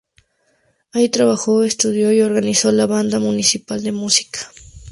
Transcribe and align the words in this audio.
Ahí 0.93 1.09
trabajó, 1.09 1.63
estudió 1.63 2.11
y 2.11 2.21
organizó 2.21 2.71
la 2.71 2.87
banda 2.87 3.19
municipal 3.19 3.83
de 3.83 3.91
música. 3.91 4.39